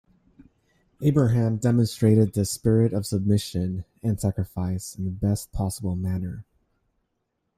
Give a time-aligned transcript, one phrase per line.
[1.03, 6.43] Abraham demonstrated this spirit of submission and sacrifice in the best possible manner.